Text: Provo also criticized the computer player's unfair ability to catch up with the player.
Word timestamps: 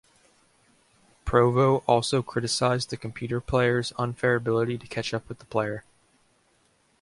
Provo 1.25 1.83
also 1.85 2.23
criticized 2.23 2.89
the 2.89 2.97
computer 2.97 3.39
player's 3.39 3.93
unfair 3.99 4.33
ability 4.33 4.79
to 4.79 4.87
catch 4.87 5.13
up 5.13 5.29
with 5.29 5.37
the 5.37 5.45
player. 5.45 5.83